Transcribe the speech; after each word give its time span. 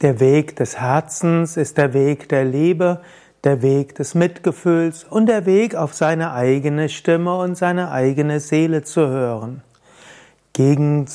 Der 0.00 0.20
Weg 0.20 0.54
des 0.54 0.78
Herzens 0.78 1.56
ist 1.56 1.76
der 1.76 1.92
Weg 1.92 2.28
der 2.28 2.44
Liebe, 2.44 3.00
der 3.42 3.62
Weg 3.62 3.96
des 3.96 4.14
Mitgefühls 4.14 5.02
und 5.02 5.26
der 5.26 5.44
Weg 5.44 5.74
auf 5.74 5.92
seine 5.92 6.32
eigene 6.32 6.88
Stimme 6.88 7.36
und 7.36 7.56
seine 7.56 7.90
eigene 7.90 8.38
Seele 8.38 8.84
zu 8.84 9.08
hören. 9.08 9.62
Gegen 10.52 11.06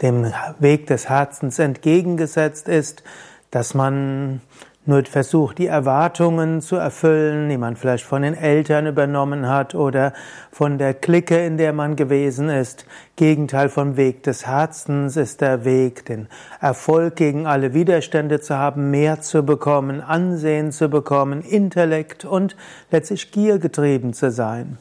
dem 0.00 0.32
Weg 0.58 0.86
des 0.86 1.10
Herzens 1.10 1.58
entgegengesetzt 1.58 2.66
ist, 2.66 3.02
dass 3.50 3.74
man 3.74 4.40
nur 4.86 5.04
versucht, 5.04 5.58
die 5.58 5.66
Erwartungen 5.66 6.60
zu 6.60 6.76
erfüllen, 6.76 7.48
die 7.48 7.58
man 7.58 7.76
vielleicht 7.76 8.04
von 8.04 8.22
den 8.22 8.34
Eltern 8.34 8.86
übernommen 8.86 9.48
hat 9.48 9.74
oder 9.74 10.12
von 10.50 10.78
der 10.78 10.94
Clique, 10.94 11.44
in 11.44 11.56
der 11.56 11.72
man 11.72 11.96
gewesen 11.96 12.48
ist. 12.48 12.86
Gegenteil 13.16 13.68
vom 13.68 13.96
Weg 13.96 14.22
des 14.22 14.46
Herzens 14.46 15.16
ist 15.16 15.40
der 15.40 15.64
Weg, 15.64 16.06
den 16.06 16.28
Erfolg 16.60 17.16
gegen 17.16 17.46
alle 17.46 17.74
Widerstände 17.74 18.40
zu 18.40 18.56
haben, 18.56 18.90
mehr 18.90 19.20
zu 19.20 19.42
bekommen, 19.42 20.00
Ansehen 20.00 20.72
zu 20.72 20.88
bekommen, 20.88 21.42
Intellekt 21.42 22.24
und 22.24 22.56
letztlich 22.90 23.32
Gier 23.32 23.58
getrieben 23.58 24.12
zu 24.12 24.30
sein. 24.30 24.78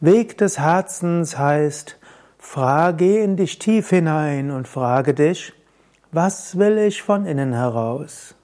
Weg 0.00 0.38
des 0.38 0.58
Herzens 0.58 1.38
heißt, 1.38 1.98
frage 2.38 3.22
in 3.22 3.36
dich 3.36 3.58
tief 3.58 3.90
hinein 3.90 4.50
und 4.50 4.66
frage 4.66 5.14
dich, 5.14 5.52
was 6.12 6.58
will 6.58 6.78
ich 6.78 7.02
von 7.02 7.26
innen 7.26 7.52
heraus? 7.52 8.34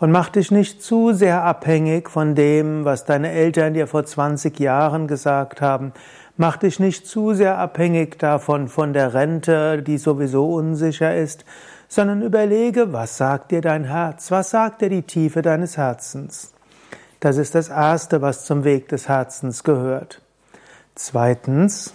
Und 0.00 0.12
mach 0.12 0.30
dich 0.30 0.50
nicht 0.50 0.82
zu 0.82 1.12
sehr 1.12 1.44
abhängig 1.44 2.08
von 2.08 2.34
dem, 2.34 2.86
was 2.86 3.04
deine 3.04 3.32
Eltern 3.32 3.74
dir 3.74 3.86
vor 3.86 4.04
20 4.04 4.58
Jahren 4.58 5.06
gesagt 5.06 5.60
haben. 5.60 5.92
Mach 6.38 6.56
dich 6.56 6.80
nicht 6.80 7.06
zu 7.06 7.34
sehr 7.34 7.58
abhängig 7.58 8.18
davon, 8.18 8.68
von 8.68 8.94
der 8.94 9.12
Rente, 9.12 9.82
die 9.82 9.98
sowieso 9.98 10.54
unsicher 10.54 11.14
ist, 11.14 11.44
sondern 11.86 12.22
überlege, 12.22 12.94
was 12.94 13.18
sagt 13.18 13.50
dir 13.50 13.60
dein 13.60 13.84
Herz? 13.84 14.30
Was 14.30 14.50
sagt 14.50 14.80
dir 14.80 14.88
die 14.88 15.02
Tiefe 15.02 15.42
deines 15.42 15.76
Herzens? 15.76 16.54
Das 17.20 17.36
ist 17.36 17.54
das 17.54 17.68
Erste, 17.68 18.22
was 18.22 18.46
zum 18.46 18.64
Weg 18.64 18.88
des 18.88 19.06
Herzens 19.06 19.64
gehört. 19.64 20.22
Zweitens, 20.94 21.92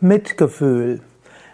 Mitgefühl. 0.00 1.00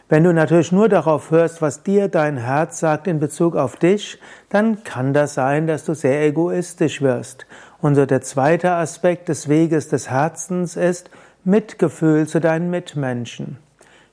Wenn 0.09 0.25
du 0.25 0.35
natürlich 0.35 0.71
nur 0.71 0.91
darauf 0.91 1.31
hörst, 1.31 1.63
was 1.63 1.83
dir 1.83 2.09
dein 2.09 2.37
Herz 2.37 2.79
sagt 2.79 3.07
in 3.07 3.21
Bezug 3.21 3.57
auf 3.57 3.77
dich, 3.77 4.19
dann 4.51 4.85
kann 4.85 5.15
das 5.15 5.33
sein, 5.33 5.67
dass 5.67 5.87
du 5.87 5.95
sehr 5.95 6.23
egoistisch 6.27 7.01
wirst. 7.01 7.47
Und 7.81 7.95
so 7.95 8.05
der 8.05 8.21
zweite 8.21 8.73
Aspekt 8.73 9.31
des 9.31 9.49
Weges 9.49 9.89
des 9.89 10.11
Herzens 10.11 10.77
ist 10.77 11.11
Mitgefühl 11.43 12.27
zu 12.27 12.39
deinen 12.39 12.69
Mitmenschen. 12.69 13.57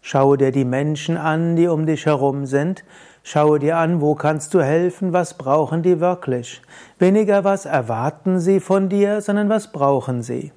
Schaue 0.01 0.37
dir 0.37 0.53
die 0.53 0.65
Menschen 0.65 1.17
an, 1.17 1.57
die 1.57 1.67
um 1.67 1.85
dich 1.85 2.05
herum 2.05 2.45
sind. 2.45 2.85
Schaue 3.23 3.59
dir 3.59 3.77
an, 3.77 3.99
wo 3.99 4.15
kannst 4.15 4.53
du 4.53 4.61
helfen, 4.61 5.11
was 5.11 5.37
brauchen 5.37 5.83
die 5.83 5.99
wirklich. 5.99 6.61
Weniger 6.99 7.43
was 7.43 7.65
erwarten 7.65 8.39
sie 8.39 8.61
von 8.61 8.87
dir, 8.87 9.21
sondern 9.21 9.49
was 9.49 9.73
brauchen 9.73 10.23
sie. 10.23 10.53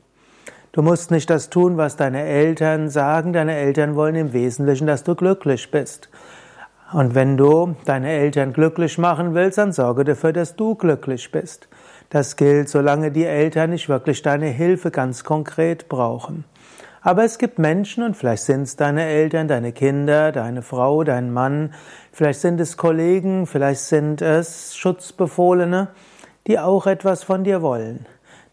Du 0.74 0.82
musst 0.82 1.12
nicht 1.12 1.30
das 1.30 1.50
tun, 1.50 1.76
was 1.76 1.94
deine 1.94 2.24
Eltern 2.24 2.88
sagen. 2.88 3.32
Deine 3.32 3.54
Eltern 3.54 3.94
wollen 3.94 4.16
im 4.16 4.32
Wesentlichen, 4.32 4.88
dass 4.88 5.04
du 5.04 5.14
glücklich 5.14 5.70
bist. 5.70 6.08
Und 6.92 7.14
wenn 7.14 7.36
du 7.36 7.76
deine 7.84 8.10
Eltern 8.10 8.52
glücklich 8.52 8.98
machen 8.98 9.34
willst, 9.34 9.58
dann 9.58 9.70
sorge 9.70 10.02
dafür, 10.02 10.32
dass 10.32 10.56
du 10.56 10.74
glücklich 10.74 11.30
bist. 11.30 11.68
Das 12.10 12.34
gilt, 12.34 12.68
solange 12.68 13.12
die 13.12 13.24
Eltern 13.24 13.70
nicht 13.70 13.88
wirklich 13.88 14.22
deine 14.22 14.46
Hilfe 14.46 14.90
ganz 14.90 15.22
konkret 15.22 15.88
brauchen. 15.88 16.44
Aber 17.02 17.22
es 17.22 17.38
gibt 17.38 17.60
Menschen, 17.60 18.02
und 18.02 18.16
vielleicht 18.16 18.42
sind 18.42 18.62
es 18.62 18.74
deine 18.74 19.04
Eltern, 19.04 19.46
deine 19.46 19.70
Kinder, 19.70 20.32
deine 20.32 20.62
Frau, 20.62 21.04
dein 21.04 21.32
Mann, 21.32 21.72
vielleicht 22.10 22.40
sind 22.40 22.60
es 22.60 22.76
Kollegen, 22.76 23.46
vielleicht 23.46 23.82
sind 23.82 24.22
es 24.22 24.74
Schutzbefohlene, 24.74 25.90
die 26.48 26.58
auch 26.58 26.88
etwas 26.88 27.22
von 27.22 27.44
dir 27.44 27.62
wollen. 27.62 28.06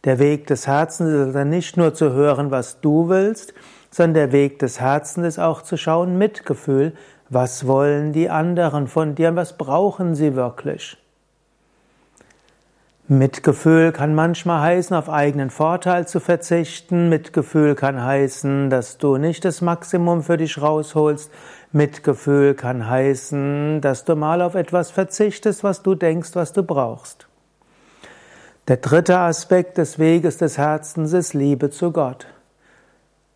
Der 0.04 0.18
Weg 0.18 0.48
des 0.48 0.66
Herzens 0.66 1.10
ist 1.10 1.36
also 1.36 1.44
nicht 1.48 1.78
nur 1.78 1.94
zu 1.94 2.12
hören, 2.12 2.50
was 2.50 2.82
du 2.82 3.08
willst, 3.10 3.54
sondern 3.92 4.14
der 4.16 4.32
Weg 4.32 4.58
des 4.60 4.80
Herzens 4.80 5.28
ist 5.28 5.39
auch 5.39 5.62
zu 5.62 5.78
schauen, 5.78 6.17
Mitgefühl, 6.17 6.94
was 7.30 7.67
wollen 7.67 8.11
die 8.11 8.30
anderen 8.30 8.88
von 8.88 9.16
dir, 9.16 9.36
was 9.36 9.58
brauchen 9.58 10.16
sie 10.16 10.36
wirklich. 10.36 10.98
Mitgefühl 13.08 13.92
kann 13.92 14.16
manchmal 14.16 14.61
heißen, 14.61 14.95
auf 14.95 15.10
eigenen 15.10 15.50
Vorteil 15.50 16.08
zu 16.08 16.20
verzichten. 16.22 17.10
Mitgefühl 17.10 17.76
kann 17.76 18.02
heißen, 18.02 18.70
dass 18.70 18.98
du 18.98 19.17
nicht 19.17 19.44
das 19.44 19.60
Maximum 19.60 20.23
für 20.23 20.38
dich 20.38 20.61
rausholst. 20.61 21.30
Mitgefühl 21.73 22.54
kann 22.54 22.90
heißen, 22.90 23.82
dass 23.82 24.06
du 24.06 24.16
mal 24.16 24.42
auf 24.42 24.56
etwas 24.56 24.92
verzichtest, 24.92 25.61
was 25.64 25.84
du 25.84 25.94
denkst, 25.94 26.32
was 26.36 26.54
du 26.54 26.64
brauchst. 26.64 27.28
Der 28.71 28.77
dritte 28.77 29.20
Aspekt 29.20 29.77
des 29.77 29.99
Weges 29.99 30.37
des 30.37 30.58
Herzens 30.58 31.11
ist 31.11 31.33
Liebe 31.33 31.71
zu 31.71 31.92
Gott. 31.92 32.27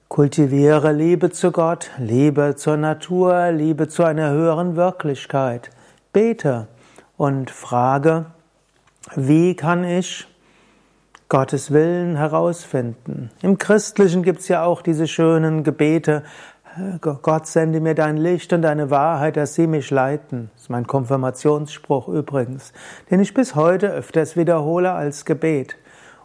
Kultiviere 0.07 0.93
Liebe 0.93 1.29
zu 1.29 1.51
Gott, 1.51 1.91
Liebe 1.97 2.55
zur 2.55 2.77
Natur, 2.77 3.51
Liebe 3.51 3.89
zu 3.89 4.05
einer 4.05 4.29
höheren 4.29 4.77
Wirklichkeit. 4.77 5.71
Bete 6.13 6.69
und 7.17 7.51
frage, 7.51 8.27
wie 9.17 9.57
kann 9.57 9.83
ich 9.83 10.25
Gottes 11.27 11.71
Willen 11.71 12.15
herausfinden? 12.15 13.29
Im 13.41 13.57
Christlichen 13.57 14.23
gibt 14.23 14.39
es 14.39 14.47
ja 14.47 14.63
auch 14.63 14.81
diese 14.81 15.05
schönen 15.05 15.65
Gebete, 15.65 16.23
Gott 16.99 17.47
sende 17.47 17.79
mir 17.79 17.95
dein 17.95 18.17
Licht 18.17 18.51
und 18.51 18.61
deine 18.63 18.89
Wahrheit, 18.89 19.37
dass 19.37 19.53
sie 19.53 19.65
mich 19.65 19.91
leiten. 19.91 20.49
Das 20.53 20.63
ist 20.63 20.69
mein 20.69 20.85
Konfirmationsspruch 20.85 22.09
übrigens, 22.09 22.73
den 23.09 23.21
ich 23.21 23.33
bis 23.33 23.55
heute 23.55 23.91
öfters 23.91 24.35
wiederhole 24.35 24.91
als 24.91 25.23
Gebet. 25.23 25.77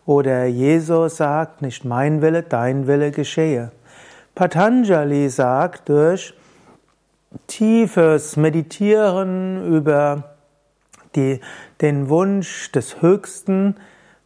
Oder 0.07 0.47
Jesus 0.47 1.19
sagt, 1.19 1.63
nicht 1.63 1.85
mein 1.85 2.21
Wille, 2.21 2.43
dein 2.43 2.89
Wille 2.89 3.13
geschehe. 3.13 3.71
Patanjali 4.35 5.29
sagt, 5.29 5.89
durch 5.89 6.35
tiefes 7.47 8.37
Meditieren 8.37 9.73
über 9.73 10.35
die, 11.15 11.41
den 11.81 12.09
Wunsch 12.09 12.73
des 12.73 13.03
Höchsten 13.03 13.77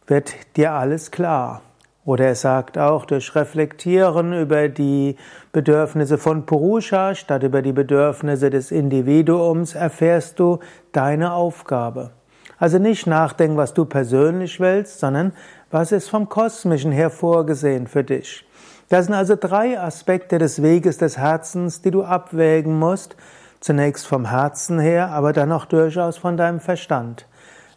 wird 0.07 0.33
dir 0.57 0.73
alles 0.73 1.11
klar. 1.11 1.61
Oder 2.05 2.25
er 2.27 2.35
sagt 2.35 2.77
auch, 2.77 3.05
durch 3.05 3.33
Reflektieren 3.33 4.31
über 4.31 4.69
die 4.69 5.15
Bedürfnisse 5.51 6.19
von 6.19 6.45
Purusha 6.45 7.15
statt 7.15 7.41
über 7.41 7.63
die 7.63 7.73
Bedürfnisse 7.73 8.51
des 8.51 8.71
Individuums 8.71 9.73
erfährst 9.73 10.39
du 10.39 10.59
deine 10.91 11.33
Aufgabe. 11.33 12.11
Also 12.59 12.77
nicht 12.77 13.07
nachdenken, 13.07 13.57
was 13.57 13.73
du 13.73 13.85
persönlich 13.85 14.59
willst, 14.59 14.99
sondern 14.99 15.33
was 15.71 15.91
ist 15.91 16.09
vom 16.09 16.29
Kosmischen 16.29 16.91
her 16.91 17.09
vorgesehen 17.09 17.87
für 17.87 18.03
dich. 18.03 18.45
Das 18.89 19.05
sind 19.05 19.15
also 19.15 19.35
drei 19.35 19.79
Aspekte 19.79 20.37
des 20.37 20.61
Weges 20.61 20.99
des 20.99 21.17
Herzens, 21.17 21.81
die 21.81 21.91
du 21.91 22.03
abwägen 22.03 22.77
musst. 22.77 23.15
Zunächst 23.59 24.05
vom 24.05 24.29
Herzen 24.29 24.79
her, 24.79 25.09
aber 25.09 25.33
dann 25.33 25.51
auch 25.51 25.65
durchaus 25.65 26.17
von 26.17 26.37
deinem 26.37 26.59
Verstand. 26.59 27.25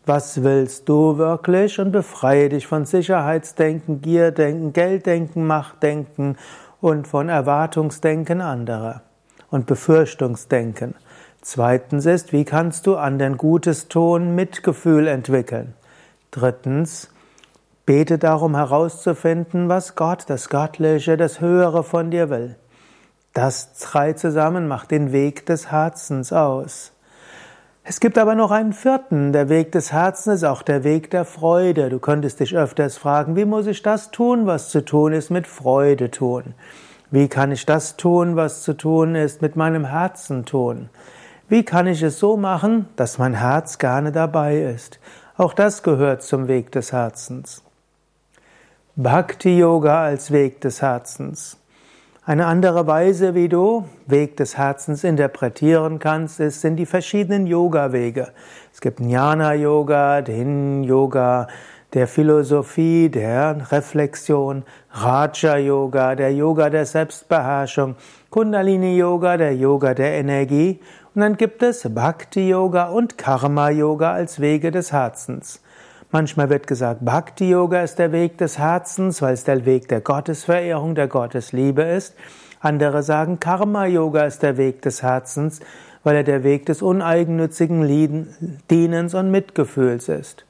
Was 0.08 0.42
willst 0.42 0.88
du 0.88 1.18
wirklich? 1.18 1.78
Und 1.78 1.92
befreie 1.92 2.48
dich 2.48 2.66
von 2.66 2.86
Sicherheitsdenken, 2.86 4.00
Gierdenken, 4.00 4.72
Gelddenken, 4.72 5.46
Machtdenken 5.46 6.38
und 6.80 7.06
von 7.06 7.28
Erwartungsdenken 7.28 8.40
anderer 8.40 9.02
und 9.50 9.66
Befürchtungsdenken. 9.66 10.94
Zweitens 11.42 12.06
ist, 12.06 12.32
wie 12.32 12.46
kannst 12.46 12.86
du 12.86 12.96
anderen 12.96 13.36
Gutes 13.36 13.88
tun, 13.88 14.34
Mitgefühl 14.34 15.08
entwickeln? 15.08 15.74
Drittens, 16.30 17.10
bete 17.84 18.16
darum 18.16 18.56
herauszufinden, 18.56 19.68
was 19.68 19.94
Gott, 19.94 20.24
das 20.28 20.48
Göttliche, 20.48 21.18
das 21.18 21.42
Höhere 21.42 21.84
von 21.84 22.10
dir 22.10 22.30
will. 22.30 22.56
Das 23.34 23.74
drei 23.74 24.14
zusammen 24.14 24.68
macht 24.68 24.90
den 24.90 25.12
Weg 25.12 25.44
des 25.44 25.70
Herzens 25.70 26.32
aus. 26.32 26.92
Es 27.90 28.00
gibt 28.00 28.18
aber 28.18 28.34
noch 28.34 28.50
einen 28.50 28.74
vierten. 28.74 29.32
Der 29.32 29.48
Weg 29.48 29.72
des 29.72 29.92
Herzens 29.92 30.42
ist 30.42 30.44
auch 30.44 30.60
der 30.60 30.84
Weg 30.84 31.10
der 31.10 31.24
Freude. 31.24 31.88
Du 31.88 31.98
könntest 31.98 32.38
dich 32.38 32.54
öfters 32.54 32.98
fragen, 32.98 33.34
wie 33.34 33.46
muss 33.46 33.66
ich 33.66 33.82
das 33.82 34.10
tun, 34.10 34.46
was 34.46 34.68
zu 34.68 34.84
tun 34.84 35.14
ist, 35.14 35.30
mit 35.30 35.46
Freude 35.46 36.10
tun? 36.10 36.52
Wie 37.10 37.28
kann 37.28 37.50
ich 37.50 37.64
das 37.64 37.96
tun, 37.96 38.36
was 38.36 38.62
zu 38.62 38.74
tun 38.76 39.14
ist, 39.14 39.40
mit 39.40 39.56
meinem 39.56 39.86
Herzen 39.86 40.44
tun? 40.44 40.90
Wie 41.48 41.64
kann 41.64 41.86
ich 41.86 42.02
es 42.02 42.18
so 42.18 42.36
machen, 42.36 42.86
dass 42.96 43.16
mein 43.16 43.32
Herz 43.32 43.78
gerne 43.78 44.12
dabei 44.12 44.58
ist? 44.58 45.00
Auch 45.38 45.54
das 45.54 45.82
gehört 45.82 46.22
zum 46.22 46.46
Weg 46.46 46.70
des 46.72 46.92
Herzens. 46.92 47.62
Bhakti 48.96 49.60
Yoga 49.60 50.02
als 50.02 50.30
Weg 50.30 50.60
des 50.60 50.82
Herzens. 50.82 51.56
Eine 52.28 52.44
andere 52.44 52.86
Weise, 52.86 53.34
wie 53.34 53.48
du 53.48 53.86
Weg 54.06 54.36
des 54.36 54.58
Herzens 54.58 55.02
interpretieren 55.02 55.98
kannst, 55.98 56.40
ist, 56.40 56.60
sind 56.60 56.76
die 56.76 56.84
verschiedenen 56.84 57.46
Yoga-Wege. 57.46 58.28
Es 58.70 58.82
gibt 58.82 59.00
Jnana-Yoga, 59.00 60.20
den 60.20 60.84
Yoga 60.84 61.46
der 61.94 62.06
Philosophie, 62.06 63.08
der 63.08 63.72
Reflexion, 63.72 64.64
Raja-Yoga, 64.90 66.16
der 66.16 66.34
Yoga 66.34 66.68
der 66.68 66.84
Selbstbeherrschung, 66.84 67.96
Kundalini-Yoga, 68.28 69.38
der 69.38 69.56
Yoga 69.56 69.94
der 69.94 70.18
Energie. 70.18 70.80
Und 71.14 71.22
dann 71.22 71.38
gibt 71.38 71.62
es 71.62 71.88
Bhakti 71.94 72.50
Yoga 72.50 72.90
und 72.90 73.16
Karma 73.16 73.70
Yoga 73.70 74.12
als 74.12 74.38
Wege 74.38 74.70
des 74.70 74.92
Herzens. 74.92 75.62
Manchmal 76.10 76.48
wird 76.48 76.66
gesagt, 76.66 77.04
Bhakti 77.04 77.50
Yoga 77.50 77.82
ist 77.82 77.98
der 77.98 78.12
Weg 78.12 78.38
des 78.38 78.58
Herzens, 78.58 79.20
weil 79.20 79.34
es 79.34 79.44
der 79.44 79.66
Weg 79.66 79.88
der 79.88 80.00
Gottesverehrung, 80.00 80.94
der 80.94 81.06
Gottesliebe 81.06 81.82
ist. 81.82 82.14
Andere 82.60 83.02
sagen, 83.02 83.40
Karma 83.40 83.84
Yoga 83.84 84.24
ist 84.24 84.42
der 84.42 84.56
Weg 84.56 84.80
des 84.80 85.02
Herzens, 85.02 85.60
weil 86.04 86.16
er 86.16 86.24
der 86.24 86.44
Weg 86.44 86.64
des 86.64 86.80
uneigennützigen 86.80 88.26
Dienens 88.70 89.12
und 89.12 89.30
Mitgefühls 89.30 90.08
ist. 90.08 90.46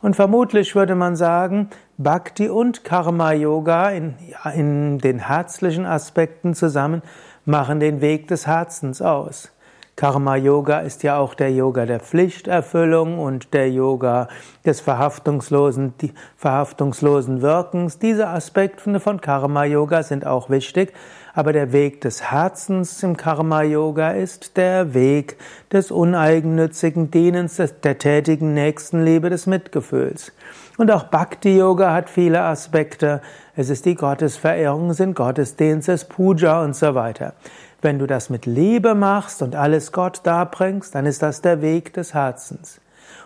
Und 0.00 0.14
vermutlich 0.14 0.76
würde 0.76 0.94
man 0.94 1.16
sagen, 1.16 1.70
Bhakti 1.98 2.48
und 2.48 2.84
Karma 2.84 3.32
Yoga 3.32 3.90
in, 3.90 4.14
in 4.54 4.98
den 4.98 5.18
herzlichen 5.18 5.84
Aspekten 5.84 6.54
zusammen 6.54 7.02
machen 7.44 7.80
den 7.80 8.00
Weg 8.00 8.28
des 8.28 8.46
Herzens 8.46 9.02
aus. 9.02 9.50
Karma 9.94 10.36
Yoga 10.36 10.80
ist 10.80 11.02
ja 11.02 11.18
auch 11.18 11.34
der 11.34 11.52
Yoga 11.52 11.84
der 11.84 12.00
Pflichterfüllung 12.00 13.18
und 13.18 13.52
der 13.52 13.70
Yoga 13.70 14.28
des 14.64 14.80
verhaftungslosen, 14.80 15.92
verhaftungslosen 16.36 17.42
Wirkens. 17.42 17.98
Diese 17.98 18.28
Aspekte 18.28 19.00
von 19.00 19.20
Karma 19.20 19.64
Yoga 19.64 20.02
sind 20.02 20.26
auch 20.26 20.48
wichtig, 20.48 20.94
aber 21.34 21.52
der 21.52 21.72
Weg 21.72 22.00
des 22.00 22.30
Herzens 22.30 23.02
im 23.02 23.18
Karma 23.18 23.62
Yoga 23.62 24.12
ist 24.12 24.56
der 24.56 24.94
Weg 24.94 25.36
des 25.70 25.90
uneigennützigen 25.90 27.10
Dienens, 27.10 27.56
der 27.56 27.98
tätigen 27.98 28.54
Nächstenliebe, 28.54 29.28
des 29.28 29.46
Mitgefühls. 29.46 30.32
Und 30.78 30.90
auch 30.90 31.04
Bhakti 31.04 31.58
Yoga 31.58 31.92
hat 31.92 32.08
viele 32.08 32.40
Aspekte. 32.40 33.20
Es 33.54 33.68
ist 33.68 33.84
die 33.84 33.94
Gottesverehrung, 33.94 34.90
es 34.90 34.96
sind 34.96 35.14
Gottesdienste, 35.14 35.92
es 35.92 36.06
Puja 36.06 36.62
und 36.62 36.74
so 36.74 36.94
weiter. 36.94 37.34
Wenn 37.82 37.98
du 37.98 38.06
das 38.06 38.30
mit 38.30 38.46
Liebe 38.46 38.94
machst 38.94 39.42
und 39.42 39.56
alles 39.56 39.90
Gott 39.90 40.20
darbringst, 40.22 40.94
dann 40.94 41.04
ist 41.04 41.20
das 41.20 41.40
der 41.40 41.62
Weg 41.62 41.92
des 41.92 42.14
Herzens. 42.14 42.80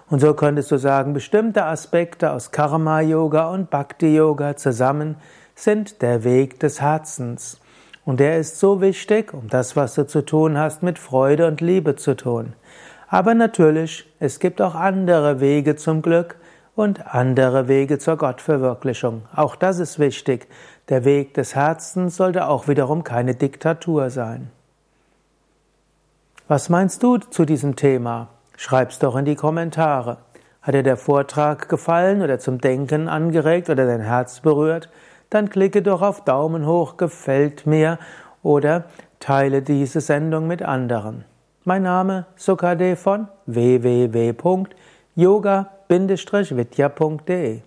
Und 0.09 0.21
so 0.21 0.33
könntest 0.33 0.71
du 0.71 0.79
sagen, 0.79 1.13
bestimmte 1.13 1.67
Aspekte 1.67 2.33
aus 2.33 2.53
Karma 2.53 3.03
Yoga 3.03 3.51
und 3.51 3.69
Bhakti 3.69 4.17
Yoga 4.17 4.57
zusammen 4.57 5.17
sind 5.55 6.01
der 6.01 6.25
Weg 6.25 6.59
des 6.59 6.81
Herzens. 6.81 7.61
Und 8.07 8.19
der 8.19 8.39
ist 8.39 8.59
so 8.59 8.81
wichtig, 8.81 9.35
um 9.35 9.49
das, 9.49 9.77
was 9.77 9.95
du 9.95 10.07
zu 10.07 10.25
tun 10.25 10.57
hast, 10.57 10.83
mit 10.83 10.99
Freude 10.99 11.47
und 11.49 11.61
Liebe 11.61 11.97
zu 11.97 12.17
tun. 12.17 12.55
Aber 13.09 13.35
natürlich, 13.35 14.11
es 14.21 14.39
gibt 14.39 14.63
auch 14.63 14.75
andere 14.75 15.39
Wege 15.41 15.77
zum 15.77 16.01
Glück 16.01 16.37
und 16.77 17.13
andere 17.13 17.67
Wege 17.67 17.99
zur 17.99 18.17
Gottverwirklichung. 18.17 19.23
Auch 19.35 19.57
das 19.57 19.81
ist 19.81 19.99
wichtig. 19.99 20.47
Der 20.89 21.05
Weg 21.05 21.35
des 21.35 21.57
Herzens 21.57 22.17
sollte 22.17 22.47
auch 22.47 22.69
wiederum 22.69 23.03
keine 23.03 23.35
Diktatur 23.35 24.11
sein. 24.11 24.51
Was 26.47 26.69
meinst 26.69 27.03
du 27.03 27.17
zu 27.17 27.45
diesem 27.45 27.75
Thema? 27.75 28.29
Schreib's 28.57 29.01
doch 29.01 29.17
in 29.17 29.25
die 29.25 29.35
Kommentare. 29.35 30.19
Hat 30.63 30.75
dir 30.75 30.83
der 30.83 30.97
Vortrag 30.97 31.69
gefallen 31.69 32.23
oder 32.23 32.39
zum 32.39 32.61
Denken 32.61 33.09
angeregt 33.09 33.71
oder 33.71 33.87
dein 33.87 34.01
Herz 34.01 34.41
berührt? 34.41 34.89
Dann 35.31 35.51
klicke 35.51 35.83
doch 35.83 36.03
auf 36.03 36.25
Daumen 36.25 36.67
hoch, 36.67 36.97
gefällt 36.97 37.67
mir 37.67 37.99
oder 38.43 38.85
teile 39.19 39.63
diese 39.63 40.01
Sendung 40.01 40.47
mit 40.47 40.63
anderen. 40.63 41.25
Mein 41.65 41.83
Name 41.83 42.27
Sukade 42.37 42.97
von 42.97 43.29
www.yoga-vidya.de 45.89 47.63